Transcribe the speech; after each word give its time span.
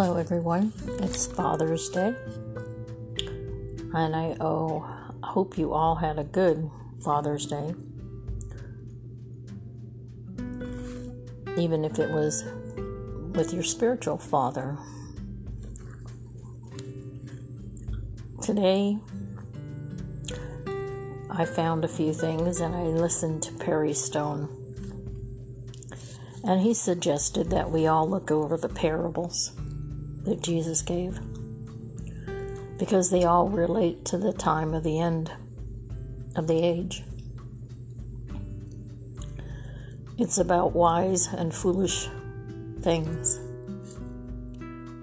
Hello, 0.00 0.14
everyone. 0.14 0.72
It's 1.00 1.26
Father's 1.26 1.88
Day, 1.88 2.14
and 3.92 4.14
I 4.14 4.36
oh, 4.40 4.88
hope 5.24 5.58
you 5.58 5.72
all 5.72 5.96
had 5.96 6.20
a 6.20 6.22
good 6.22 6.70
Father's 7.02 7.46
Day, 7.46 7.74
even 11.56 11.84
if 11.84 11.98
it 11.98 12.12
was 12.12 12.44
with 13.34 13.52
your 13.52 13.64
spiritual 13.64 14.18
father. 14.18 14.78
Today, 18.40 18.98
I 21.28 21.44
found 21.44 21.84
a 21.84 21.88
few 21.88 22.12
things 22.12 22.60
and 22.60 22.76
I 22.76 22.82
listened 22.82 23.42
to 23.42 23.52
Perry 23.54 23.94
Stone. 23.94 24.48
And 26.44 26.60
he 26.60 26.72
suggested 26.72 27.50
that 27.50 27.72
we 27.72 27.88
all 27.88 28.08
look 28.08 28.30
over 28.30 28.56
the 28.56 28.68
parables 28.68 29.58
that 30.28 30.42
Jesus 30.42 30.82
gave 30.82 31.18
because 32.78 33.10
they 33.10 33.24
all 33.24 33.48
relate 33.48 34.04
to 34.04 34.18
the 34.18 34.32
time 34.32 34.72
of 34.72 34.84
the 34.84 35.00
end 35.00 35.32
of 36.36 36.46
the 36.46 36.62
age. 36.64 37.02
It's 40.16 40.38
about 40.38 40.72
wise 40.72 41.26
and 41.26 41.54
foolish 41.54 42.08
things. 42.80 43.40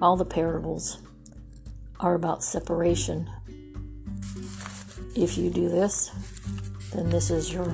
All 0.02 0.18
the 0.18 0.26
parables 0.26 1.00
are 2.00 2.16
about 2.16 2.44
separation. 2.44 3.30
If 5.16 5.38
you 5.38 5.50
do 5.50 5.70
this, 5.70 6.12
then 6.94 7.10
this 7.10 7.30
is 7.30 7.52
your 7.54 7.74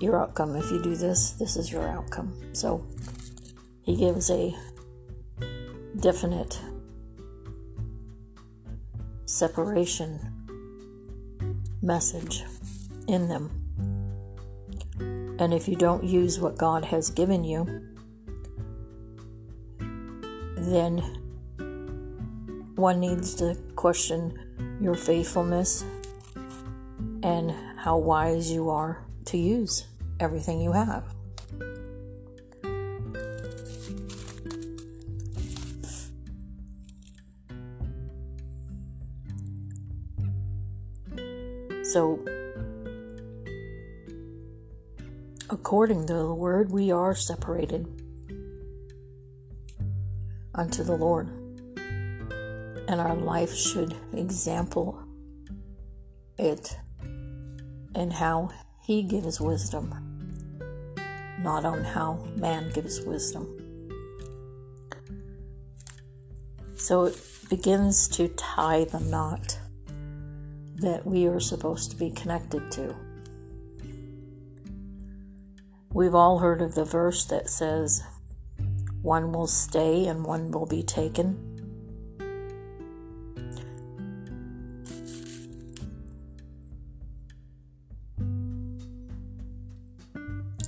your 0.00 0.18
outcome. 0.20 0.56
If 0.56 0.70
you 0.70 0.82
do 0.82 0.96
this, 0.96 1.32
this 1.32 1.56
is 1.56 1.70
your 1.70 1.86
outcome. 1.86 2.34
So 2.52 2.86
he 3.88 3.96
gives 3.96 4.30
a 4.30 4.54
definite 5.98 6.60
separation 9.24 10.20
message 11.80 12.44
in 13.06 13.28
them. 13.28 13.48
And 15.38 15.54
if 15.54 15.68
you 15.68 15.74
don't 15.74 16.04
use 16.04 16.38
what 16.38 16.58
God 16.58 16.84
has 16.84 17.08
given 17.08 17.44
you, 17.44 17.64
then 20.58 20.98
one 22.74 23.00
needs 23.00 23.34
to 23.36 23.56
question 23.74 24.38
your 24.82 24.96
faithfulness 24.96 25.82
and 27.22 27.54
how 27.78 27.96
wise 27.96 28.52
you 28.52 28.68
are 28.68 29.06
to 29.24 29.38
use 29.38 29.86
everything 30.20 30.60
you 30.60 30.72
have. 30.72 31.04
So, 41.88 42.22
according 45.48 46.06
to 46.08 46.12
the 46.12 46.34
word, 46.34 46.70
we 46.70 46.90
are 46.90 47.14
separated 47.14 47.86
unto 50.54 50.84
the 50.84 50.96
Lord, 50.96 51.28
and 52.88 53.00
our 53.00 53.14
life 53.14 53.54
should 53.54 53.96
example 54.12 55.02
it 56.36 56.76
and 57.94 58.12
how 58.12 58.50
He 58.82 59.02
gives 59.02 59.40
wisdom, 59.40 59.94
not 61.40 61.64
on 61.64 61.84
how 61.84 62.22
man 62.36 62.70
gives 62.74 63.00
wisdom. 63.00 63.48
So 66.76 67.04
it 67.04 67.18
begins 67.48 68.08
to 68.08 68.28
tie 68.28 68.84
the 68.84 69.00
knot 69.00 69.57
that 70.80 71.06
we 71.06 71.26
are 71.26 71.40
supposed 71.40 71.90
to 71.90 71.96
be 71.96 72.10
connected 72.10 72.70
to. 72.72 72.94
We've 75.92 76.14
all 76.14 76.38
heard 76.38 76.62
of 76.62 76.74
the 76.74 76.84
verse 76.84 77.24
that 77.26 77.48
says, 77.48 78.02
one 79.02 79.32
will 79.32 79.46
stay 79.46 80.06
and 80.06 80.24
one 80.24 80.50
will 80.50 80.66
be 80.66 80.82
taken. 80.82 81.44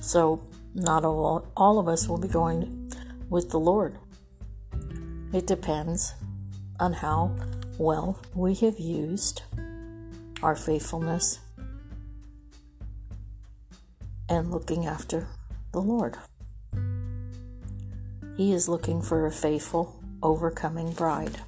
So, 0.01 0.41
not 0.73 1.05
all, 1.05 1.47
all 1.55 1.79
of 1.79 1.87
us 1.87 2.07
will 2.07 2.17
be 2.17 2.27
going 2.27 2.91
with 3.29 3.51
the 3.51 3.59
Lord. 3.59 3.97
It 5.31 5.47
depends 5.47 6.13
on 6.79 6.93
how 6.93 7.35
well 7.77 8.19
we 8.35 8.55
have 8.55 8.79
used 8.79 9.43
our 10.43 10.55
faithfulness 10.55 11.39
and 14.29 14.51
looking 14.51 14.85
after 14.85 15.27
the 15.71 15.81
Lord. 15.81 16.17
He 18.37 18.53
is 18.53 18.69
looking 18.69 19.01
for 19.01 19.25
a 19.25 19.31
faithful, 19.31 20.01
overcoming 20.23 20.93
bride. 20.93 21.41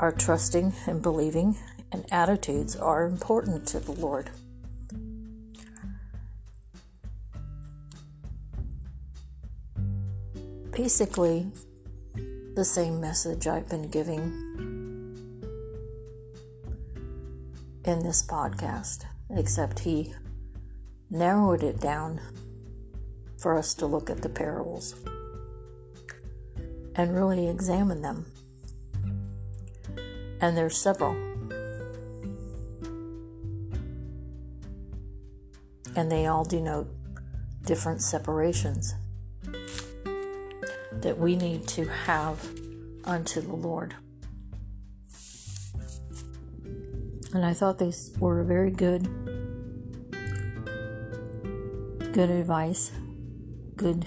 Our 0.00 0.12
trusting 0.12 0.74
and 0.86 1.02
believing 1.02 1.56
and 1.92 2.04
attitudes 2.10 2.74
are 2.76 3.06
important 3.06 3.66
to 3.68 3.80
the 3.80 3.92
Lord. 3.92 4.30
Basically, 10.72 11.52
the 12.54 12.64
same 12.64 13.00
message 13.00 13.46
I've 13.46 13.68
been 13.68 13.88
giving 13.88 14.22
in 17.84 18.02
this 18.02 18.24
podcast, 18.24 19.04
except 19.30 19.80
he 19.80 20.14
narrowed 21.10 21.62
it 21.62 21.80
down 21.80 22.20
for 23.38 23.58
us 23.58 23.74
to 23.74 23.86
look 23.86 24.08
at 24.08 24.22
the 24.22 24.28
parables 24.28 24.94
and 26.94 27.14
really 27.14 27.48
examine 27.48 28.02
them. 28.02 28.26
And 30.40 30.56
there's 30.56 30.76
several. 30.76 31.16
and 35.96 36.10
they 36.10 36.26
all 36.26 36.44
denote 36.44 36.88
different 37.64 38.02
separations 38.02 38.94
that 41.02 41.18
we 41.18 41.36
need 41.36 41.66
to 41.68 41.86
have 41.86 42.48
unto 43.04 43.40
the 43.40 43.54
Lord. 43.54 43.94
And 47.32 47.44
I 47.44 47.52
thought 47.52 47.78
these 47.78 48.12
were 48.18 48.44
very 48.44 48.70
good, 48.70 49.02
good 52.12 52.30
advice, 52.30 52.92
good 53.76 54.06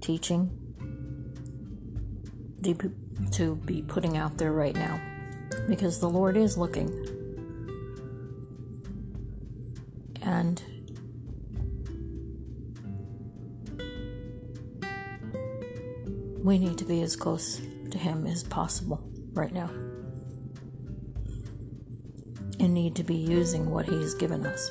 teaching 0.00 0.50
to 3.32 3.56
be 3.64 3.82
putting 3.82 4.16
out 4.16 4.38
there 4.38 4.52
right 4.52 4.74
now 4.74 5.00
because 5.68 6.00
the 6.00 6.08
Lord 6.08 6.36
is 6.36 6.58
looking. 6.58 6.88
And 10.22 10.62
we 16.46 16.58
need 16.58 16.78
to 16.78 16.84
be 16.84 17.02
as 17.02 17.16
close 17.16 17.60
to 17.90 17.98
Him 17.98 18.24
as 18.24 18.44
possible 18.44 19.02
right 19.32 19.52
now. 19.52 19.68
And 22.60 22.72
need 22.72 22.94
to 22.94 23.02
be 23.02 23.16
using 23.16 23.68
what 23.68 23.86
He's 23.86 24.14
given 24.14 24.46
us. 24.46 24.70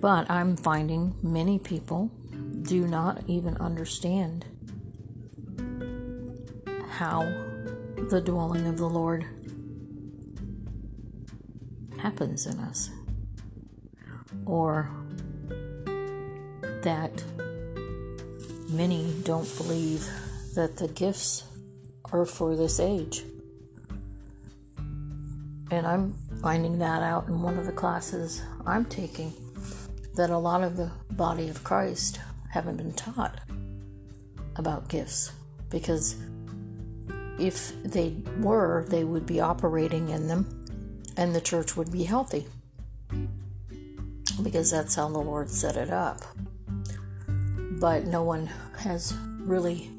But 0.00 0.30
I'm 0.30 0.56
finding 0.56 1.16
many 1.20 1.58
people 1.58 2.12
do 2.62 2.86
not 2.86 3.24
even 3.26 3.56
understand 3.56 4.44
how 6.90 7.22
the 8.10 8.22
dwelling 8.24 8.68
of 8.68 8.78
the 8.78 8.88
Lord 8.88 9.26
happens 11.98 12.46
in 12.46 12.60
us, 12.60 12.90
or 14.46 14.88
that 16.82 17.24
many 18.68 19.14
don't 19.24 19.56
believe 19.56 20.06
that 20.54 20.76
the 20.76 20.88
gifts 20.88 21.44
are 22.12 22.26
for 22.26 22.56
this 22.56 22.80
age. 22.80 23.22
And 25.70 25.86
I'm 25.86 26.14
finding 26.42 26.78
that 26.78 27.02
out 27.02 27.28
in 27.28 27.42
one 27.42 27.58
of 27.58 27.66
the 27.66 27.72
classes 27.72 28.42
I'm 28.66 28.84
taking 28.84 29.32
that 30.14 30.30
a 30.30 30.38
lot 30.38 30.62
of 30.62 30.76
the 30.76 30.90
body 31.12 31.48
of 31.48 31.64
Christ 31.64 32.20
haven't 32.50 32.76
been 32.76 32.92
taught 32.92 33.40
about 34.56 34.88
gifts 34.88 35.32
because 35.70 36.16
if 37.38 37.72
they 37.82 38.16
were, 38.40 38.84
they 38.88 39.04
would 39.04 39.26
be 39.26 39.40
operating 39.40 40.08
in 40.08 40.26
them 40.28 40.66
and 41.16 41.34
the 41.34 41.40
church 41.40 41.76
would 41.76 41.92
be 41.92 42.04
healthy. 42.04 42.46
because 44.42 44.70
that's 44.70 44.94
how 44.94 45.08
the 45.08 45.18
Lord 45.18 45.50
set 45.50 45.76
it 45.76 45.90
up. 45.90 46.22
But 47.80 48.06
no 48.06 48.22
one 48.22 48.46
has 48.78 49.14
really 49.38 49.90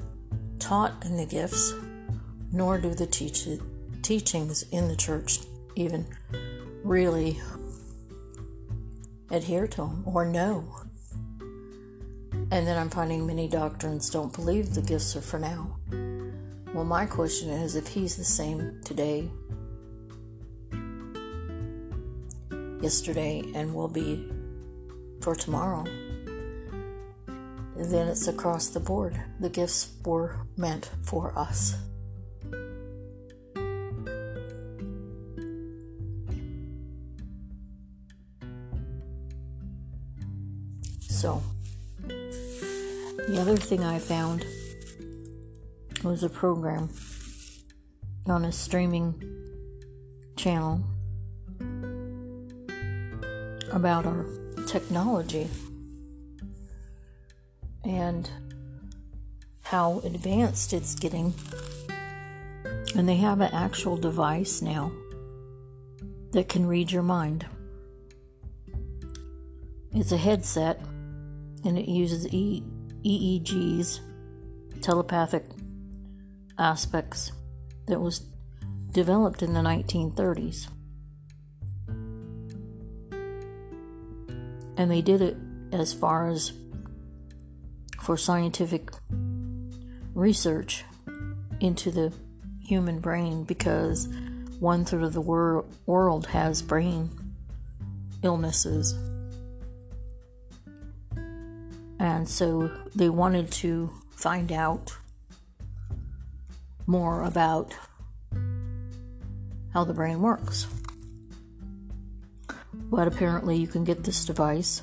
taught 0.58 1.04
in 1.04 1.16
the 1.16 1.26
gifts, 1.26 1.72
nor 2.52 2.78
do 2.78 2.94
the 2.94 3.06
teach- 3.06 3.48
teachings 4.02 4.62
in 4.70 4.88
the 4.88 4.96
church 4.96 5.40
even 5.76 6.06
really 6.84 7.40
adhere 9.30 9.66
to 9.66 9.76
them 9.76 10.02
or 10.06 10.24
know. 10.24 10.64
And 12.52 12.66
then 12.66 12.76
I'm 12.76 12.90
finding 12.90 13.26
many 13.26 13.48
doctrines 13.48 14.10
don't 14.10 14.34
believe 14.34 14.74
the 14.74 14.82
gifts 14.82 15.14
are 15.16 15.20
for 15.20 15.38
now. 15.38 15.76
Well, 16.74 16.84
my 16.84 17.06
question 17.06 17.48
is 17.50 17.76
if 17.76 17.88
he's 17.88 18.16
the 18.16 18.24
same 18.24 18.80
today, 18.84 19.28
yesterday, 22.80 23.44
and 23.54 23.74
will 23.74 23.88
be 23.88 24.30
for 25.20 25.34
tomorrow, 25.34 25.84
then 27.86 28.08
it's 28.08 28.28
across 28.28 28.68
the 28.68 28.80
board. 28.80 29.18
The 29.40 29.48
gifts 29.48 29.90
were 30.04 30.40
meant 30.56 30.90
for 31.02 31.36
us. 31.38 31.76
So, 40.98 41.42
the 42.06 43.38
other 43.38 43.56
thing 43.56 43.84
I 43.84 43.98
found 43.98 44.44
was 46.02 46.22
a 46.22 46.28
program 46.28 46.90
on 48.26 48.44
a 48.44 48.52
streaming 48.52 49.14
channel 50.36 50.82
about 53.72 54.06
our 54.06 54.26
technology 54.66 55.48
and 57.84 58.30
how 59.62 60.00
advanced 60.04 60.72
it's 60.72 60.94
getting. 60.94 61.34
And 62.94 63.08
they 63.08 63.16
have 63.16 63.40
an 63.40 63.52
actual 63.52 63.96
device 63.96 64.60
now 64.60 64.92
that 66.32 66.48
can 66.48 66.66
read 66.66 66.90
your 66.90 67.02
mind. 67.02 67.46
It's 69.92 70.12
a 70.12 70.16
headset 70.16 70.80
and 71.64 71.78
it 71.78 71.88
uses 71.88 72.32
e- 72.32 72.64
EEGs, 73.04 74.00
telepathic 74.80 75.44
aspects, 76.58 77.32
that 77.86 78.00
was 78.00 78.22
developed 78.92 79.42
in 79.42 79.52
the 79.52 79.60
1930s. 79.60 80.68
And 84.76 84.90
they 84.90 85.02
did 85.02 85.20
it 85.20 85.36
as 85.72 85.92
far 85.92 86.28
as 86.28 86.52
for 88.00 88.16
scientific 88.16 88.90
research 90.14 90.84
into 91.60 91.90
the 91.90 92.12
human 92.60 93.00
brain 93.00 93.44
because 93.44 94.08
one 94.58 94.84
third 94.84 95.02
of 95.02 95.12
the 95.12 95.20
wor- 95.20 95.64
world 95.86 96.26
has 96.28 96.62
brain 96.62 97.10
illnesses. 98.22 98.98
And 101.98 102.28
so 102.28 102.70
they 102.94 103.08
wanted 103.08 103.50
to 103.52 103.90
find 104.16 104.50
out 104.50 104.96
more 106.86 107.22
about 107.22 107.74
how 109.72 109.84
the 109.84 109.94
brain 109.94 110.20
works. 110.20 110.66
But 112.72 113.06
apparently, 113.06 113.56
you 113.56 113.66
can 113.66 113.84
get 113.84 114.04
this 114.04 114.24
device. 114.24 114.82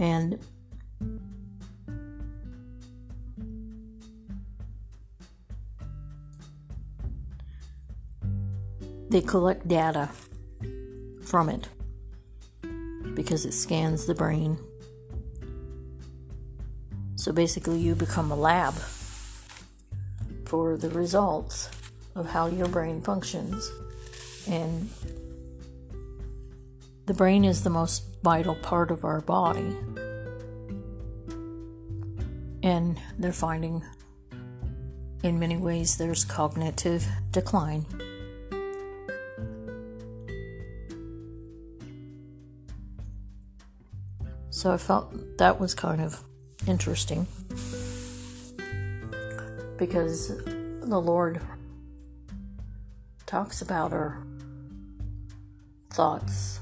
And 0.00 0.38
they 9.10 9.20
collect 9.20 9.68
data 9.68 10.08
from 11.22 11.50
it 11.50 11.68
because 13.14 13.44
it 13.44 13.52
scans 13.52 14.06
the 14.06 14.14
brain. 14.14 14.56
So 17.16 17.32
basically, 17.32 17.78
you 17.78 17.94
become 17.94 18.32
a 18.32 18.36
lab 18.36 18.72
for 20.46 20.78
the 20.78 20.88
results 20.88 21.68
of 22.14 22.30
how 22.30 22.46
your 22.46 22.68
brain 22.68 23.02
functions. 23.02 23.70
And 24.48 24.88
the 27.06 27.14
brain 27.14 27.44
is 27.44 27.62
the 27.62 27.70
most 27.70 28.04
vital 28.22 28.54
part 28.54 28.90
of 28.90 29.04
our 29.04 29.20
body. 29.20 29.76
And 32.62 33.00
they're 33.18 33.32
finding 33.32 33.82
in 35.22 35.38
many 35.38 35.56
ways 35.56 35.96
there's 35.96 36.24
cognitive 36.24 37.06
decline. 37.30 37.86
So 44.50 44.72
I 44.72 44.76
felt 44.76 45.38
that 45.38 45.58
was 45.58 45.74
kind 45.74 46.02
of 46.02 46.22
interesting 46.66 47.26
because 49.78 50.28
the 50.44 51.00
Lord 51.00 51.40
talks 53.24 53.62
about 53.62 53.94
our 53.94 54.22
thoughts 55.90 56.59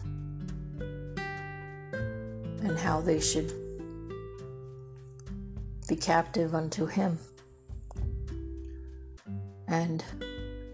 and 2.68 2.78
how 2.78 3.00
they 3.00 3.18
should 3.18 3.52
be 5.88 5.96
captive 5.96 6.54
unto 6.54 6.86
Him. 6.86 7.18
And 9.66 10.04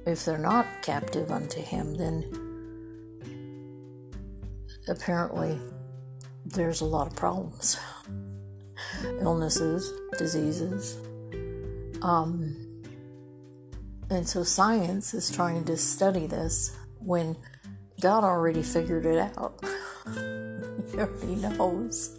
if 0.07 0.25
they're 0.25 0.39
not 0.39 0.67
captive 0.83 1.31
unto 1.31 1.61
Him, 1.61 1.95
then 1.95 2.25
apparently 4.89 5.59
there's 6.45 6.81
a 6.81 6.85
lot 6.85 7.07
of 7.07 7.17
problems 7.17 7.79
illnesses, 9.21 9.93
diseases. 10.19 10.97
Um, 12.03 12.57
and 14.11 14.29
so 14.29 14.43
science 14.43 15.15
is 15.15 15.31
trying 15.31 15.65
to 15.65 15.77
study 15.77 16.27
this 16.27 16.77
when 16.99 17.37
God 18.01 18.25
already 18.25 18.63
figured 18.63 19.07
it 19.07 19.19
out. 19.39 19.63
already 20.95 21.37
knows. 21.37 22.19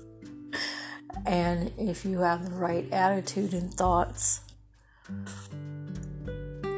And 1.25 1.71
if 1.77 2.05
you 2.05 2.19
have 2.19 2.49
the 2.49 2.55
right 2.55 2.91
attitude 2.91 3.53
and 3.53 3.73
thoughts 3.73 4.41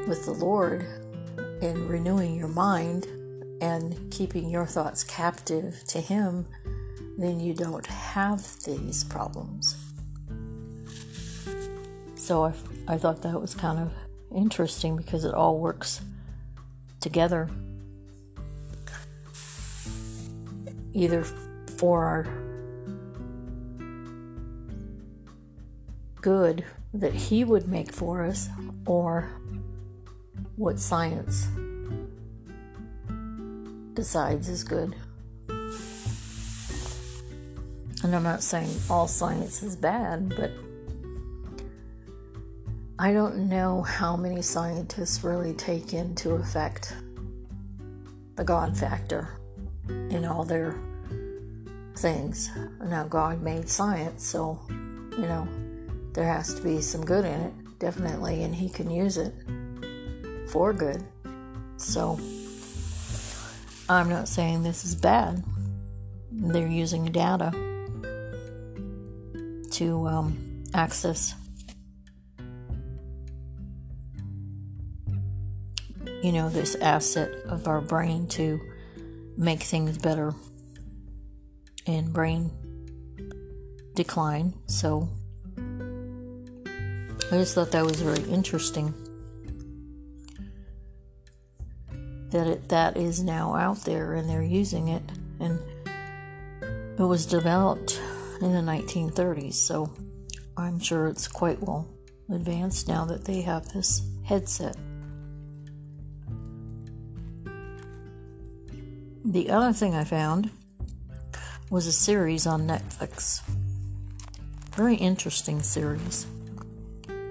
with 0.08 0.26
the 0.26 0.34
Lord 0.38 0.86
in 1.62 1.88
renewing 1.88 2.36
your 2.36 2.48
mind 2.48 3.06
and 3.62 4.12
keeping 4.12 4.50
your 4.50 4.66
thoughts 4.66 5.04
captive 5.04 5.84
to 5.88 6.00
Him, 6.00 6.46
then 7.18 7.40
you 7.40 7.54
don't 7.54 7.88
have 7.88 8.46
these 8.64 9.04
problems. 9.04 9.76
So 12.16 12.46
I, 12.46 12.54
I 12.88 12.98
thought 12.98 13.22
that 13.24 13.40
was 13.40 13.56
kind 13.56 13.80
of 13.80 13.92
interesting 14.36 14.98
because 14.98 15.26
it 15.26 15.34
all 15.34 15.60
works 15.60 16.02
together 17.00 17.50
either 20.94 21.24
for 21.78 22.04
our 22.06 22.28
good 26.22 26.66
that 26.94 27.14
He 27.14 27.44
would 27.44 27.68
make 27.68 27.92
for 27.94 28.26
us 28.26 28.50
or 28.86 29.30
what 30.56 30.80
science 30.80 31.48
decides 33.94 34.50
is 34.50 34.64
good. 34.64 34.96
And 38.04 38.16
I'm 38.16 38.24
not 38.24 38.44
saying 38.44 38.70
all 38.90 39.08
science 39.08 39.64
is 39.64 39.76
bad, 39.76 40.30
but 40.36 40.52
I 43.00 43.12
don't 43.12 43.50
know 43.50 43.84
how 43.84 44.16
many 44.16 44.42
scientists 44.42 45.24
really 45.24 45.54
take 45.54 45.94
into 45.94 46.32
effect 46.34 46.96
the 48.36 48.44
God 48.44 48.78
factor 48.78 49.40
in 49.88 50.26
all 50.26 50.44
their 50.44 50.76
things. 51.98 52.50
Now, 52.82 53.08
God 53.08 53.42
made 53.42 53.70
science, 53.70 54.24
so, 54.26 54.60
you 54.70 55.26
know, 55.26 55.48
there 56.14 56.26
has 56.26 56.54
to 56.54 56.62
be 56.62 56.82
some 56.82 57.06
good 57.06 57.26
in 57.26 57.40
it, 57.42 57.54
definitely, 57.80 58.44
and 58.44 58.56
He 58.56 58.70
can 58.70 58.90
use 58.90 59.18
it 59.18 59.34
for 60.50 60.74
good. 60.74 61.04
So, 61.78 62.20
I'm 63.90 64.10
not 64.10 64.28
saying 64.28 64.64
this 64.64 64.86
is 64.86 64.96
bad. 64.96 65.44
They're 66.32 66.68
using 66.68 67.06
data 67.06 67.52
to 69.72 70.08
um, 70.08 70.64
access 70.74 71.36
you 76.22 76.32
know, 76.32 76.50
this 76.50 76.76
asset 76.76 77.32
of 77.46 77.68
our 77.68 77.82
brain 77.82 78.28
to 78.28 78.60
make 79.38 79.62
things 79.62 79.98
better 79.98 80.34
in 81.88 82.12
brain 82.12 82.52
decline. 83.96 84.54
So 84.68 85.10
I 87.32 87.32
just 87.32 87.56
thought 87.56 87.72
that 87.72 87.84
was 87.84 88.02
very 88.02 88.24
interesting 88.30 88.94
that 92.30 92.48
it, 92.48 92.70
that 92.70 92.98
is 92.98 93.24
now 93.24 93.56
out 93.56 93.84
there 93.86 94.14
and 94.14 94.30
they're 94.30 94.42
using 94.42 94.90
it 94.90 95.04
and 95.40 95.60
it 97.00 97.04
was 97.04 97.26
developed 97.26 98.02
in 98.42 98.52
the 98.52 98.60
1930s 98.60 99.54
so 99.54 99.92
i'm 100.58 100.80
sure 100.80 101.08
it's 101.08 101.28
quite 101.28 101.60
well 101.62 101.88
advanced 102.30 102.88
now 102.88 103.06
that 103.06 103.26
they 103.26 103.42
have 103.42 103.68
this 103.70 104.02
headset 104.26 104.76
the 109.24 109.50
other 109.50 109.72
thing 109.72 109.96
i 109.96 110.04
found 110.04 110.52
was 111.70 111.86
a 111.86 111.92
series 111.92 112.48
on 112.48 112.66
netflix. 112.66 113.42
Very 114.74 114.96
interesting 114.96 115.62
series 115.62 116.26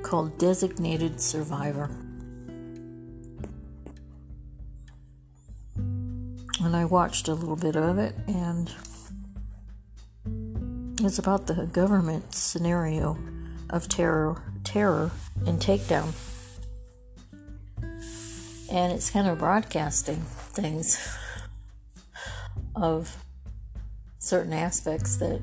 called 0.02 0.38
designated 0.38 1.21
survivor. 1.21 1.90
And 5.75 6.76
I 6.76 6.85
watched 6.85 7.28
a 7.28 7.35
little 7.35 7.57
bit 7.57 7.76
of 7.76 7.99
it, 7.99 8.14
and 8.28 8.71
it's 11.00 11.19
about 11.19 11.47
the 11.47 11.66
government 11.73 12.35
scenario 12.35 13.16
of 13.71 13.88
terror, 13.88 14.43
terror 14.64 15.12
and 15.47 15.61
takedown, 15.61 16.12
and 18.71 18.93
it's 18.93 19.11
kind 19.11 19.28
of 19.28 19.38
broadcasting 19.38 20.23
things 20.52 21.16
of 22.76 23.25
certain 24.26 24.52
aspects 24.52 25.16
that 25.16 25.40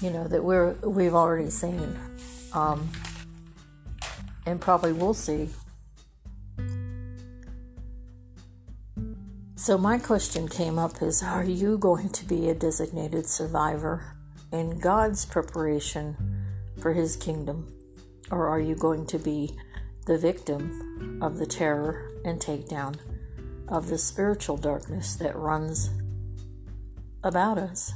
you 0.00 0.10
know 0.10 0.26
that 0.28 0.42
we're 0.42 0.72
we've 0.82 1.14
already 1.14 1.50
seen, 1.50 1.98
um, 2.52 2.90
and 4.44 4.60
probably 4.60 4.92
will 4.92 5.14
see 5.14 5.48
So, 9.66 9.76
my 9.76 9.98
question 9.98 10.46
came 10.46 10.78
up 10.78 11.02
is 11.02 11.24
Are 11.24 11.42
you 11.42 11.76
going 11.76 12.10
to 12.10 12.24
be 12.24 12.48
a 12.48 12.54
designated 12.54 13.26
survivor 13.26 14.14
in 14.52 14.78
God's 14.78 15.24
preparation 15.24 16.14
for 16.78 16.92
His 16.92 17.16
kingdom? 17.16 17.74
Or 18.30 18.46
are 18.46 18.60
you 18.60 18.76
going 18.76 19.06
to 19.06 19.18
be 19.18 19.56
the 20.06 20.18
victim 20.18 21.18
of 21.20 21.38
the 21.38 21.46
terror 21.46 22.12
and 22.24 22.38
takedown 22.38 23.00
of 23.66 23.88
the 23.88 23.98
spiritual 23.98 24.56
darkness 24.56 25.16
that 25.16 25.34
runs 25.34 25.90
about 27.26 27.58
us? 27.58 27.92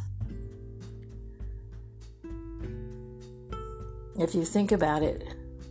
If 4.19 4.35
you 4.35 4.45
think 4.45 4.73
about 4.73 5.03
it, 5.03 5.25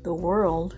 the 0.03 0.13
world 0.13 0.75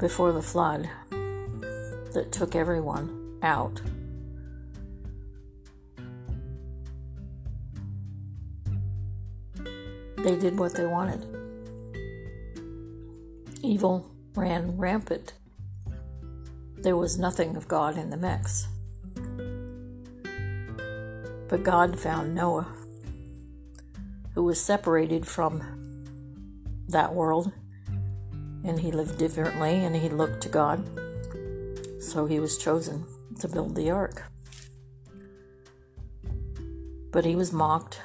before 0.00 0.32
the 0.32 0.42
flood 0.42 0.88
that 1.10 2.28
took 2.32 2.56
everyone 2.56 3.38
out. 3.42 3.80
They 10.16 10.36
did 10.36 10.58
what 10.58 10.74
they 10.74 10.86
wanted. 10.86 11.24
Evil 13.62 14.10
ran 14.34 14.76
rampant. 14.76 15.34
There 16.78 16.96
was 16.96 17.18
nothing 17.18 17.54
of 17.54 17.68
God 17.68 17.96
in 17.96 18.10
the 18.10 18.16
mix. 18.16 18.66
But 21.48 21.62
God 21.62 21.98
found 21.98 22.34
Noah, 22.34 22.66
who 24.34 24.42
was 24.42 24.60
separated 24.60 25.26
from 25.26 25.62
that 26.88 27.14
world, 27.14 27.52
and 28.64 28.80
he 28.80 28.90
lived 28.90 29.18
differently 29.18 29.84
and 29.84 29.94
he 29.94 30.08
looked 30.08 30.42
to 30.42 30.48
God. 30.48 30.84
So 32.02 32.26
he 32.26 32.40
was 32.40 32.58
chosen 32.58 33.04
to 33.40 33.48
build 33.48 33.76
the 33.76 33.90
ark. 33.90 34.24
But 37.12 37.24
he 37.24 37.36
was 37.36 37.52
mocked 37.52 38.00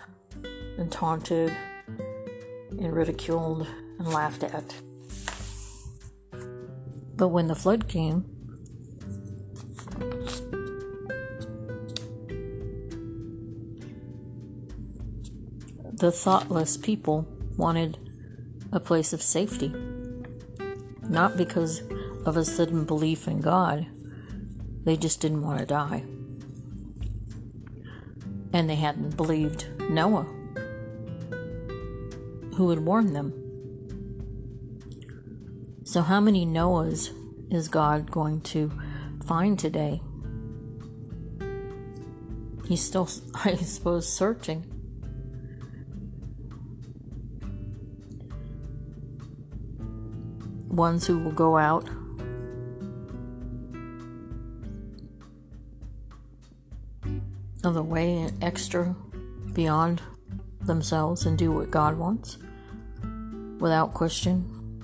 and 0.78 0.92
taunted 0.92 1.52
and 2.70 2.94
ridiculed 2.94 3.68
and 3.98 4.08
laughed 4.08 4.44
at. 4.44 4.76
But 7.16 7.30
when 7.30 7.48
the 7.48 7.56
flood 7.56 7.88
came, 7.88 8.26
the 16.02 16.12
thoughtless 16.12 16.78
people 16.78 17.28
wanted 17.58 17.96
a 18.72 18.80
place 18.80 19.14
of 19.14 19.22
safety, 19.22 19.72
not 21.04 21.38
because 21.38 21.84
of 22.26 22.36
a 22.36 22.44
sudden 22.44 22.86
belief 22.86 23.28
in 23.28 23.40
God 23.40 23.86
they 24.84 24.98
just 24.98 25.22
didn't 25.22 25.44
want 25.44 25.60
to 25.60 25.66
die. 25.68 26.04
And 28.52 28.68
they 28.68 28.78
hadn't 28.78 29.16
believed 29.16 29.68
Noah, 29.92 30.24
who 32.56 32.72
had 32.72 32.80
warned 32.80 33.16
them. 33.16 33.38
So, 35.84 36.02
how 36.02 36.20
many 36.20 36.48
Noahs 36.48 37.12
is 37.52 37.68
God 37.68 38.10
going 38.10 38.42
to 38.42 38.72
find 39.24 39.60
today? 39.60 40.02
He's 42.68 42.84
still, 42.84 43.08
I 43.46 43.56
suppose, 43.58 44.12
searching. 44.12 44.71
Ones 50.82 51.06
who 51.06 51.20
will 51.20 51.32
go 51.32 51.58
out 51.58 51.88
of 57.64 57.76
the 57.76 57.84
way 57.84 58.18
and 58.18 58.44
extra 58.44 58.96
beyond 59.54 60.02
themselves 60.62 61.28
and 61.28 61.38
do 61.38 61.52
what 61.52 61.70
God 61.70 62.00
wants 62.00 62.40
without 63.60 63.94
question, 63.94 64.82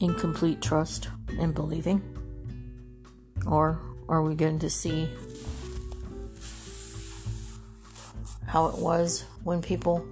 in 0.00 0.16
complete 0.16 0.60
trust 0.60 1.10
and 1.38 1.54
believing? 1.54 2.02
Or 3.46 3.80
are 4.08 4.24
we 4.24 4.34
going 4.34 4.58
to 4.58 4.68
see 4.68 5.08
how 8.48 8.66
it 8.66 8.78
was 8.78 9.22
when 9.44 9.62
people 9.62 10.04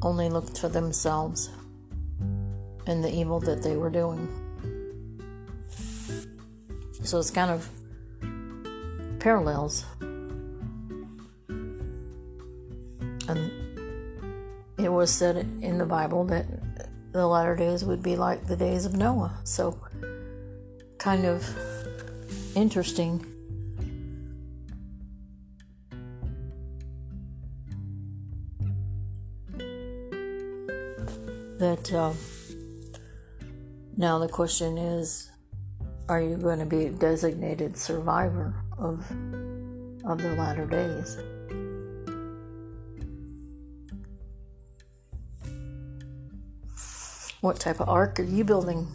only 0.00 0.30
looked 0.30 0.56
for 0.56 0.70
themselves 0.70 1.50
and 2.86 3.02
the 3.04 3.12
evil 3.12 3.40
that 3.40 3.62
they 3.62 3.76
were 3.76 3.90
doing? 3.90 4.28
So 7.02 7.18
it's 7.18 7.30
kind 7.30 7.50
of 7.50 7.68
parallels 9.20 9.84
And 13.30 13.52
it 14.76 14.88
was 14.88 15.12
said 15.12 15.36
in 15.36 15.78
the 15.78 15.86
Bible 15.86 16.24
that 16.24 16.46
the 17.12 17.28
latter 17.28 17.54
days 17.54 17.84
would 17.84 18.02
be 18.02 18.16
like 18.16 18.46
the 18.46 18.56
days 18.56 18.84
of 18.84 18.94
Noah. 18.94 19.38
So, 19.44 19.78
kind 20.98 21.24
of 21.24 21.46
interesting. 22.56 23.24
That 31.58 31.92
uh, 31.92 32.14
now 33.96 34.18
the 34.18 34.28
question 34.28 34.78
is 34.78 35.30
are 36.08 36.20
you 36.20 36.36
going 36.36 36.58
to 36.58 36.66
be 36.66 36.86
a 36.86 36.90
designated 36.90 37.76
survivor 37.76 38.54
of 38.78 39.08
of 40.04 40.18
the 40.18 40.34
latter 40.34 40.66
days? 40.66 41.18
What 47.40 47.60
type 47.60 47.80
of 47.80 47.88
ark 47.88 48.18
are 48.18 48.24
you 48.24 48.44
building? 48.44 48.86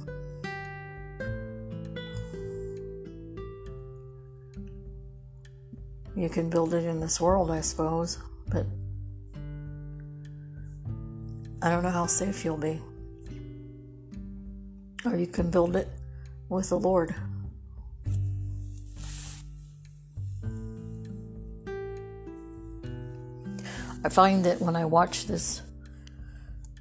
You 6.15 6.29
can 6.29 6.49
build 6.49 6.73
it 6.73 6.85
in 6.85 6.99
this 6.99 7.19
world, 7.19 7.49
I 7.49 7.61
suppose, 7.61 8.17
but 8.47 8.65
I 11.61 11.69
don't 11.69 11.83
know 11.83 11.89
how 11.89 12.05
safe 12.05 12.45
you'll 12.45 12.57
be. 12.57 12.81
Or 15.05 15.15
you 15.15 15.27
can 15.27 15.51
build 15.51 15.75
it 15.75 15.87
with 16.49 16.69
the 16.69 16.79
Lord. 16.79 17.13
I 24.03 24.09
find 24.09 24.45
that 24.45 24.61
when 24.61 24.75
I 24.75 24.85
watch 24.85 25.25
this 25.25 25.61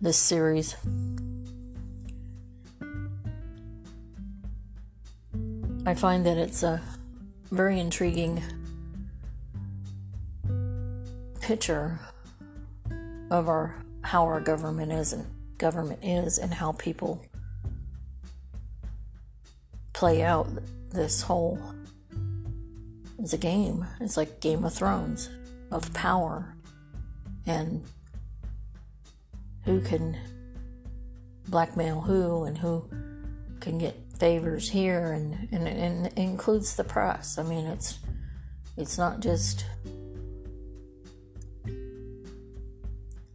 this 0.00 0.18
series 0.18 0.76
I 5.86 5.94
find 5.94 6.24
that 6.26 6.38
it's 6.38 6.62
a 6.62 6.82
very 7.50 7.78
intriguing 7.78 8.42
picture 11.40 12.00
of 13.30 13.48
our 13.48 13.74
how 14.02 14.24
our 14.24 14.40
government 14.40 14.92
is 14.92 15.12
and 15.12 15.26
government 15.58 16.02
is 16.02 16.38
and 16.38 16.52
how 16.52 16.72
people 16.72 17.24
play 19.94 20.22
out 20.22 20.48
this 20.90 21.22
whole 21.22 21.58
it's 23.18 23.32
a 23.32 23.38
game. 23.38 23.86
It's 24.00 24.18
like 24.18 24.40
Game 24.40 24.64
of 24.64 24.74
Thrones 24.74 25.30
of 25.70 25.94
power 25.94 26.54
and 27.46 27.82
who 29.64 29.80
can 29.80 30.16
blackmail 31.48 32.02
who 32.02 32.44
and 32.44 32.58
who 32.58 32.84
can 33.60 33.78
get 33.78 33.96
favors 34.18 34.68
here 34.68 35.12
and, 35.12 35.48
and, 35.52 35.66
and 35.66 36.06
it 36.06 36.18
includes 36.18 36.76
the 36.76 36.84
press. 36.84 37.38
I 37.38 37.44
mean 37.44 37.64
it's 37.66 37.98
it's 38.76 38.98
not 38.98 39.20
just 39.20 39.64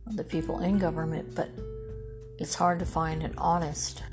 the 0.06 0.24
people 0.24 0.60
in 0.60 0.78
government, 0.78 1.34
but 1.34 1.50
it's 2.38 2.56
hard 2.56 2.80
to 2.80 2.86
find 2.86 3.24
an 3.24 3.34
honest, 3.38 4.04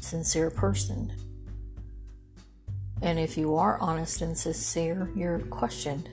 sincere 0.00 0.50
person. 0.50 1.12
And 3.02 3.18
if 3.18 3.36
you 3.36 3.56
are 3.56 3.78
honest 3.78 4.22
and 4.22 4.36
sincere, 4.36 5.10
you're 5.14 5.40
questioned 5.40 6.08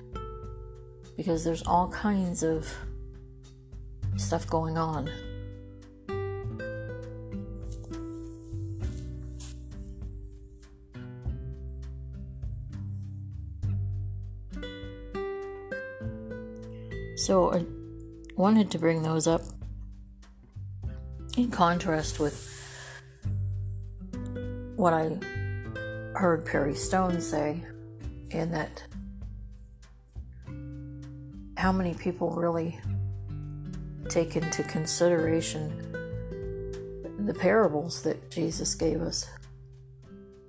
because 1.15 1.43
there's 1.43 1.63
all 1.63 1.89
kinds 1.89 2.43
of 2.43 2.67
stuff 4.17 4.47
going 4.47 4.77
on. 4.77 5.09
So 17.15 17.53
I 17.53 17.63
wanted 18.35 18.69
to 18.71 18.79
bring 18.79 19.01
those 19.03 19.27
up 19.27 19.43
in 21.37 21.49
contrast 21.49 22.19
with 22.19 22.49
what 24.75 24.93
I 24.93 25.17
heard 26.15 26.45
Perry 26.45 26.75
Stone 26.75 27.21
say, 27.21 27.63
in 28.29 28.51
that 28.51 28.83
how 31.57 31.71
many 31.71 31.93
people 31.93 32.31
really 32.31 32.79
take 34.09 34.35
into 34.35 34.63
consideration 34.63 35.91
the 37.25 37.33
parables 37.33 38.01
that 38.03 38.29
Jesus 38.29 38.75
gave 38.75 39.01
us 39.01 39.29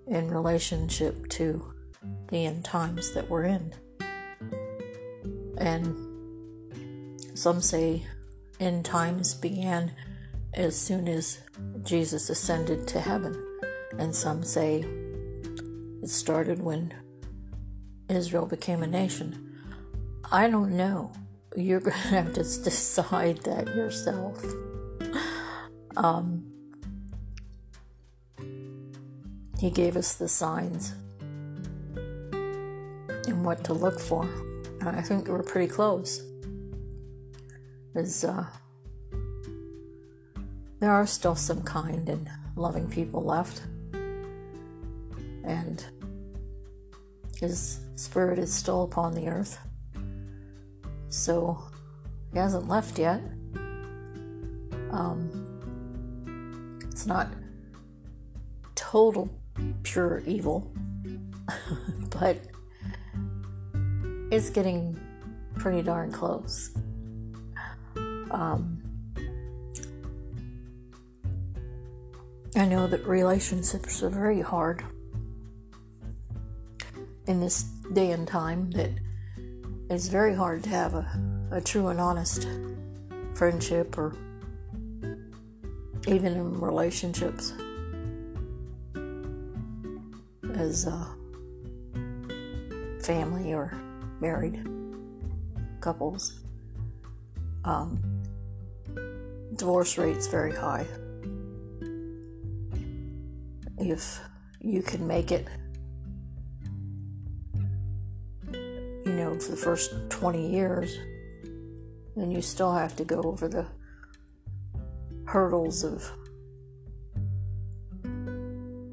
in 0.06 0.28
relationship 0.28 1.28
to 1.28 1.72
the 2.28 2.46
end 2.46 2.64
times 2.64 3.14
that 3.14 3.30
we're 3.30 3.44
in. 3.44 3.72
And 5.56 7.20
some 7.38 7.60
say 7.60 8.06
end 8.58 8.84
times 8.84 9.34
began 9.34 9.92
as 10.54 10.76
soon 10.76 11.06
as 11.08 11.40
Jesus 11.82 12.28
ascended 12.28 12.88
to 12.88 13.00
heaven, 13.00 13.34
and 13.98 14.14
some 14.14 14.42
say 14.42 14.84
it 16.04 16.10
started 16.10 16.62
when 16.62 16.92
Israel 18.10 18.44
became 18.44 18.82
a 18.82 18.86
nation. 18.86 19.58
I 20.30 20.50
don't 20.50 20.76
know. 20.76 21.12
You're 21.56 21.80
going 21.88 21.92
to 21.92 22.08
have 22.08 22.34
to 22.34 22.42
decide 22.42 23.38
that 23.44 23.68
yourself. 23.68 24.44
Um, 25.96 26.44
he 29.58 29.70
gave 29.70 29.96
us 29.96 30.12
the 30.12 30.28
signs 30.28 30.92
and 33.26 33.42
what 33.42 33.64
to 33.64 33.72
look 33.72 33.98
for. 33.98 34.28
I 34.82 35.00
think 35.00 35.28
we're 35.28 35.42
pretty 35.42 35.72
close. 35.72 36.22
There's, 37.94 38.24
uh, 38.24 38.44
there 40.80 40.90
are 40.90 41.06
still 41.06 41.34
some 41.34 41.62
kind 41.62 42.06
and 42.10 42.28
loving 42.56 42.90
people 42.90 43.24
left. 43.24 43.62
And 45.44 45.84
his 47.40 47.80
spirit 47.96 48.38
is 48.38 48.52
still 48.52 48.84
upon 48.84 49.14
the 49.14 49.28
earth. 49.28 49.58
So 51.08 51.58
he 52.32 52.38
hasn't 52.38 52.68
left 52.68 52.98
yet. 52.98 53.20
Um, 54.90 56.80
it's 56.90 57.06
not 57.06 57.28
total 58.74 59.28
pure 59.82 60.22
evil, 60.26 60.72
but 62.10 62.38
it's 64.30 64.50
getting 64.50 64.98
pretty 65.56 65.82
darn 65.82 66.10
close. 66.12 66.70
Um, 68.30 68.82
I 72.56 72.66
know 72.66 72.86
that 72.86 73.06
relationships 73.06 74.02
are 74.02 74.10
very 74.10 74.40
hard 74.40 74.84
in 77.26 77.40
this 77.40 77.62
day 77.92 78.10
and 78.10 78.26
time 78.28 78.70
that 78.72 78.90
it's 79.90 80.08
very 80.08 80.34
hard 80.34 80.62
to 80.64 80.70
have 80.70 80.94
a, 80.94 81.20
a 81.50 81.60
true 81.60 81.88
and 81.88 82.00
honest 82.00 82.46
friendship 83.34 83.96
or 83.98 84.14
even 86.06 86.32
in 86.34 86.60
relationships 86.60 87.52
as 90.54 90.86
a 90.86 91.06
family 93.02 93.52
or 93.52 93.76
married 94.20 94.64
couples. 95.80 96.40
Um, 97.64 98.02
divorce 99.56 99.98
rate's 99.98 100.26
very 100.26 100.54
high. 100.54 100.86
If 103.78 104.20
you 104.60 104.82
can 104.82 105.06
make 105.06 105.32
it 105.32 105.46
know, 109.34 109.40
for 109.40 109.50
the 109.50 109.56
first 109.56 109.92
20 110.10 110.50
years, 110.50 110.98
then 112.16 112.30
you 112.30 112.42
still 112.42 112.72
have 112.72 112.96
to 112.96 113.04
go 113.04 113.22
over 113.22 113.48
the 113.48 113.66
hurdles 115.26 115.84
of 115.84 116.10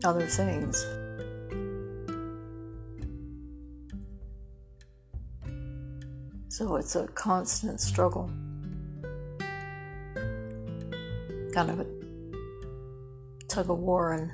other 0.03 0.25
things. 0.27 0.85
So 6.49 6.75
it's 6.75 6.95
a 6.95 7.07
constant 7.07 7.79
struggle. 7.79 8.29
Kind 11.53 11.69
of 11.69 11.79
a 11.79 11.85
tug 13.47 13.69
of 13.69 13.79
war 13.79 14.13
and 14.13 14.31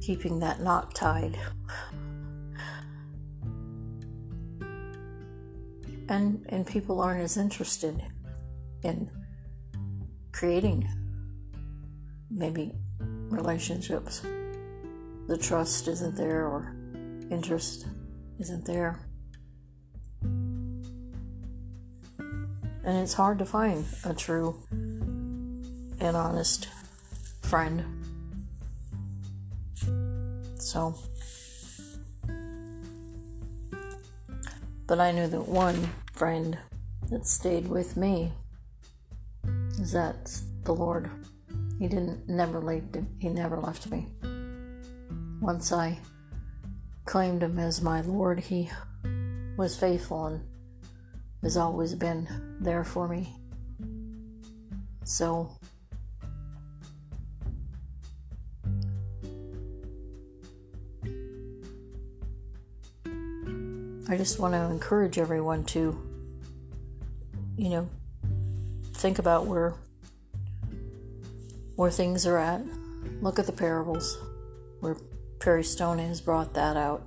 keeping 0.00 0.40
that 0.40 0.60
knot 0.60 0.94
tied. 0.94 1.38
And 6.12 6.44
and 6.50 6.66
people 6.66 7.00
aren't 7.00 7.22
as 7.22 7.38
interested 7.38 8.02
in 8.82 9.10
creating 10.30 10.86
maybe 12.30 12.72
relationships. 13.30 14.20
The 15.28 15.38
trust 15.38 15.88
isn't 15.88 16.16
there 16.16 16.46
or 16.46 16.76
interest 17.30 17.86
isn't 18.38 18.66
there. 18.66 19.08
And 22.84 22.98
it's 22.98 23.14
hard 23.14 23.38
to 23.38 23.46
find 23.46 23.86
a 24.04 24.12
true 24.12 24.62
and 24.70 26.16
honest 26.16 26.68
friend. 27.40 27.84
So 30.58 30.94
but 34.86 35.00
I 35.00 35.10
knew 35.10 35.26
that 35.26 35.48
one 35.48 35.88
friend 36.22 36.56
that 37.10 37.26
stayed 37.26 37.66
with 37.66 37.96
me 37.96 38.30
is 39.80 39.90
that 39.90 40.40
the 40.62 40.72
Lord. 40.72 41.10
He 41.80 41.88
didn't 41.88 42.28
never 42.28 42.60
left 42.60 42.96
he 43.18 43.28
never 43.28 43.56
left 43.56 43.90
me. 43.90 44.06
Once 45.40 45.72
I 45.72 45.98
claimed 47.06 47.42
him 47.42 47.58
as 47.58 47.82
my 47.82 48.02
Lord, 48.02 48.38
he 48.38 48.70
was 49.56 49.76
faithful 49.76 50.26
and 50.26 50.44
has 51.42 51.56
always 51.56 51.92
been 51.96 52.28
there 52.60 52.84
for 52.84 53.08
me. 53.08 53.34
So 55.02 55.50
I 64.08 64.16
just 64.16 64.38
want 64.38 64.54
to 64.54 64.60
encourage 64.66 65.18
everyone 65.18 65.64
to, 65.64 66.11
you 67.56 67.68
know, 67.70 67.90
think 68.94 69.18
about 69.18 69.46
where 69.46 69.74
where 71.76 71.90
things 71.90 72.26
are 72.26 72.38
at. 72.38 72.62
Look 73.20 73.38
at 73.38 73.46
the 73.46 73.52
parables 73.52 74.18
where 74.80 74.96
Perry 75.40 75.64
Stone 75.64 75.98
has 75.98 76.20
brought 76.20 76.54
that 76.54 76.76
out. 76.76 77.02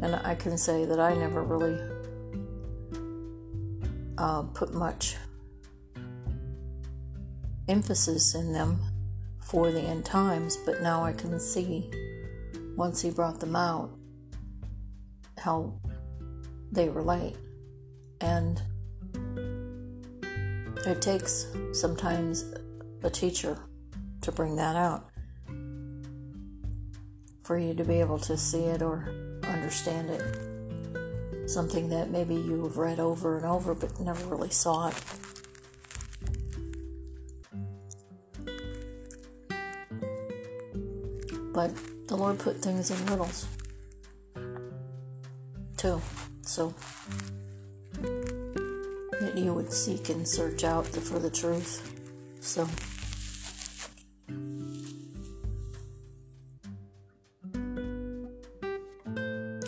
And 0.00 0.16
I 0.16 0.34
can 0.34 0.58
say 0.58 0.84
that 0.84 0.98
I 0.98 1.14
never 1.14 1.42
really 1.42 1.78
uh, 4.18 4.42
put 4.54 4.74
much 4.74 5.16
emphasis 7.68 8.34
in 8.34 8.52
them 8.52 8.80
for 9.40 9.70
the 9.70 9.80
end 9.80 10.04
times, 10.04 10.56
but 10.64 10.82
now 10.82 11.04
I 11.04 11.12
can 11.12 11.38
see 11.38 11.90
once 12.76 13.02
he 13.02 13.10
brought 13.10 13.40
them 13.40 13.54
out 13.54 13.90
how 15.38 15.78
they 16.72 16.88
relate. 16.88 17.36
And 18.24 18.62
it 20.86 21.02
takes 21.02 21.46
sometimes 21.72 22.54
a 23.02 23.10
teacher 23.10 23.58
to 24.22 24.32
bring 24.32 24.56
that 24.56 24.76
out 24.76 25.10
for 27.42 27.58
you 27.58 27.74
to 27.74 27.84
be 27.84 28.00
able 28.00 28.18
to 28.20 28.38
see 28.38 28.64
it 28.64 28.80
or 28.80 29.12
understand 29.44 30.08
it. 30.08 31.50
Something 31.50 31.90
that 31.90 32.08
maybe 32.10 32.34
you 32.34 32.62
have 32.62 32.78
read 32.78 32.98
over 32.98 33.36
and 33.36 33.44
over 33.44 33.74
but 33.74 34.00
never 34.00 34.26
really 34.26 34.48
saw 34.48 34.88
it. 34.88 34.94
But 41.52 41.72
the 42.08 42.16
Lord 42.16 42.38
put 42.38 42.56
things 42.56 42.90
in 42.90 43.04
riddles 43.04 43.46
too. 45.76 46.00
So 46.40 46.74
you 49.36 49.52
would 49.54 49.72
seek 49.72 50.08
and 50.08 50.26
search 50.26 50.64
out 50.64 50.86
for 50.86 51.18
the 51.18 51.30
truth. 51.30 51.90
So 52.40 52.68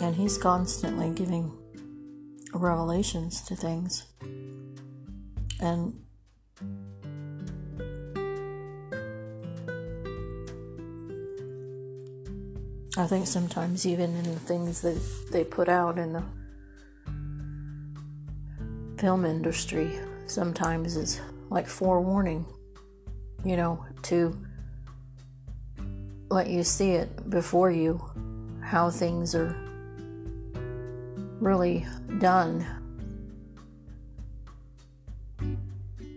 and 0.01 0.15
he's 0.15 0.37
constantly 0.37 1.09
giving 1.09 1.51
revelations 2.53 3.41
to 3.41 3.55
things. 3.55 4.05
And 5.59 5.99
I 12.97 13.05
think 13.05 13.27
sometimes 13.27 13.85
even 13.85 14.15
in 14.15 14.23
the 14.23 14.39
things 14.39 14.81
that 14.81 14.97
they 15.31 15.43
put 15.43 15.69
out 15.69 15.97
in 15.97 16.13
the 16.13 16.23
film 18.97 19.25
industry, 19.25 19.99
sometimes 20.25 20.95
is 20.95 21.21
like 21.49 21.67
forewarning, 21.67 22.45
you 23.45 23.55
know, 23.55 23.85
to 24.03 24.35
let 26.29 26.49
you 26.49 26.63
see 26.63 26.91
it 26.91 27.29
before 27.29 27.71
you 27.71 28.03
how 28.61 28.89
things 28.89 29.35
are 29.35 29.55
really 31.39 31.85
done. 32.19 32.65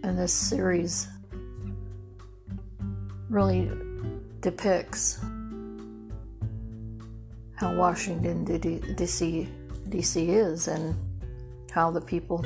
And 0.02 0.18
this 0.18 0.32
series 0.32 1.06
really 3.28 3.70
depicts 4.40 5.20
how 7.54 7.74
Washington 7.74 8.44
D.C. 8.44 9.46
Is 10.30 10.66
and 10.66 10.96
how 11.70 11.90
the 11.90 12.00
people 12.00 12.44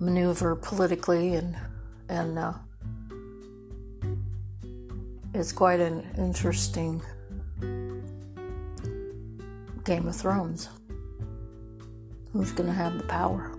maneuver 0.00 0.56
politically 0.56 1.34
and 1.34 1.56
and 2.08 2.38
uh, 2.38 2.54
it's 5.32 5.52
quite 5.52 5.78
an 5.78 6.04
interesting 6.18 7.00
Game 9.84 10.08
of 10.08 10.16
Thrones. 10.16 10.68
Who's 12.32 12.50
going 12.52 12.68
to 12.68 12.74
have 12.74 12.96
the 12.98 13.04
power? 13.04 13.52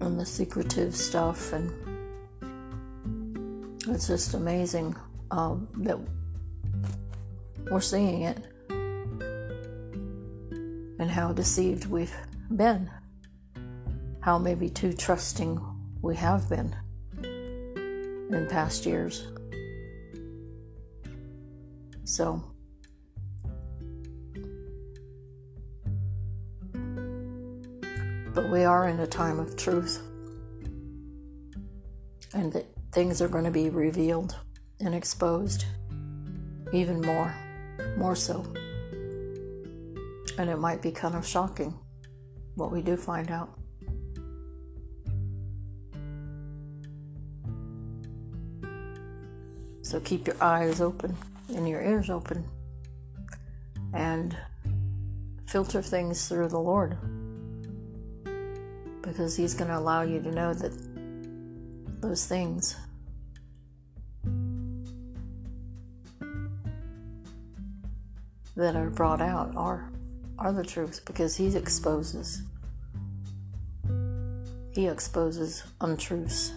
And 0.00 0.20
the 0.20 0.26
secretive 0.26 0.94
stuff, 0.94 1.52
and 1.52 1.72
it's 3.88 4.08
just 4.08 4.34
amazing 4.34 4.96
um, 5.30 5.68
that 5.78 5.98
we're 7.70 7.80
seeing 7.80 8.22
it 8.22 8.38
and 10.98 11.10
how 11.10 11.32
deceived 11.32 11.86
we've 11.86 12.14
been, 12.54 12.90
how 14.24 14.38
maybe 14.38 14.70
too 14.70 14.94
trusting 14.94 15.60
we 16.00 16.16
have 16.16 16.48
been 16.48 16.74
in 17.22 18.48
past 18.50 18.86
years. 18.86 19.26
So, 22.04 22.42
but 28.32 28.48
we 28.48 28.64
are 28.64 28.88
in 28.88 28.98
a 29.00 29.06
time 29.06 29.38
of 29.38 29.58
truth, 29.58 30.00
and 32.32 32.50
that 32.54 32.64
things 32.92 33.20
are 33.20 33.28
going 33.28 33.44
to 33.44 33.50
be 33.50 33.68
revealed 33.68 34.36
and 34.80 34.94
exposed 34.94 35.66
even 36.72 37.02
more 37.02 37.34
more 37.98 38.16
so. 38.16 38.40
And 40.38 40.48
it 40.48 40.58
might 40.58 40.80
be 40.80 40.92
kind 40.92 41.14
of 41.14 41.26
shocking 41.26 41.74
what 42.54 42.72
we 42.72 42.80
do 42.80 42.96
find 42.96 43.30
out. 43.30 43.58
So 49.94 50.00
keep 50.00 50.26
your 50.26 50.42
eyes 50.42 50.80
open 50.80 51.16
and 51.54 51.68
your 51.68 51.80
ears 51.80 52.10
open 52.10 52.42
and 53.92 54.36
filter 55.46 55.80
things 55.82 56.26
through 56.26 56.48
the 56.48 56.58
Lord 56.58 56.96
because 59.02 59.36
He's 59.36 59.54
going 59.54 59.70
to 59.70 59.78
allow 59.78 60.02
you 60.02 60.20
to 60.20 60.32
know 60.32 60.52
that 60.52 60.72
those 62.00 62.26
things 62.26 62.74
that 68.56 68.74
are 68.74 68.90
brought 68.90 69.20
out 69.20 69.54
are 69.54 69.92
are 70.40 70.52
the 70.52 70.64
truth 70.64 71.02
because 71.06 71.36
he 71.36 71.56
exposes 71.56 72.42
he 74.72 74.88
exposes 74.88 75.62
untruths 75.80 76.52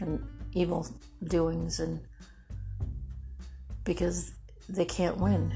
and 0.00 0.20
evil 0.52 0.86
doings 1.22 1.80
and 1.80 2.00
because 3.84 4.32
they 4.68 4.84
can't 4.84 5.18
win. 5.18 5.52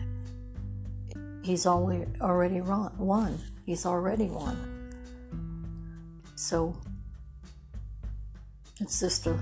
He's 1.42 1.66
always 1.66 2.08
already 2.20 2.60
won. 2.60 3.38
He's 3.66 3.86
already 3.86 4.26
won. 4.26 4.92
So 6.36 6.76
it's 8.80 9.00
just 9.00 9.26
a 9.26 9.38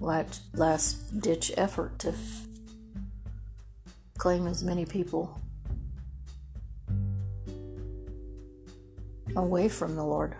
last 0.00 1.20
ditch 1.20 1.52
effort 1.56 1.98
to 2.00 2.14
claim 4.18 4.46
as 4.46 4.62
many 4.62 4.84
people 4.84 5.40
away 9.36 9.68
from 9.68 9.96
the 9.96 10.04
Lord. 10.04 10.34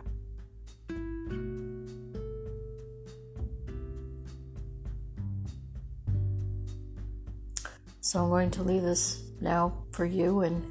So 8.16 8.22
I'm 8.22 8.31
going 8.31 8.50
to 8.52 8.62
leave 8.62 8.81
this 8.81 9.20
now 9.42 9.74
for 9.92 10.07
you 10.07 10.40
and 10.40 10.64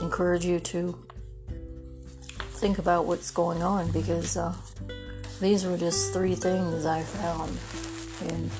encourage 0.00 0.44
you 0.44 0.60
to 0.60 0.94
think 2.60 2.78
about 2.78 3.06
what's 3.06 3.30
going 3.30 3.62
on 3.62 3.90
because 3.90 4.36
uh, 4.36 4.54
these 5.40 5.64
were 5.64 5.78
just 5.78 6.12
three 6.12 6.34
things 6.34 6.84
I 6.84 7.00
found 7.04 7.58
in 8.28 8.50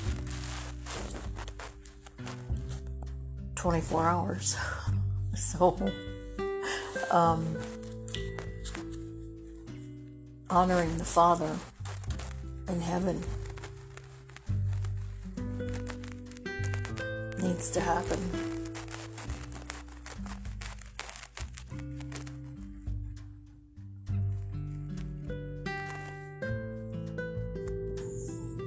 24 3.53 4.07
hours. 4.07 4.57
so, 5.35 5.77
um, 7.11 7.59
honoring 10.49 10.97
the 10.97 11.05
Father 11.05 11.55
in 12.69 12.81
heaven 12.81 13.23
needs 17.41 17.69
to 17.71 17.81
happen. 17.81 18.17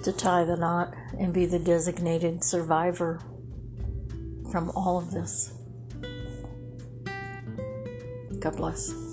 To 0.03 0.13
tie 0.13 0.45
the 0.45 0.57
knot 0.57 0.95
and 1.19 1.33
be 1.35 1.47
the 1.47 1.59
designated 1.59 2.43
survivor 2.43 3.21
from 4.51 4.71
all 4.71 4.99
of 4.99 5.11
this. 5.11 5.53
God 8.41 8.57
bless. 8.57 9.10